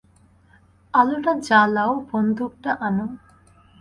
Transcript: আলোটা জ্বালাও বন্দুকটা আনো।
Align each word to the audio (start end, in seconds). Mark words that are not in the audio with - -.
আলোটা 0.93 1.33
জ্বালাও 1.47 1.93
বন্দুকটা 2.09 2.71
আনো। 2.87 3.05